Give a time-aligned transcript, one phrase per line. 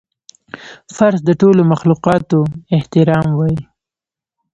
[0.95, 2.39] فرض د ټولو مخلوقاتو
[2.75, 3.57] احترام وای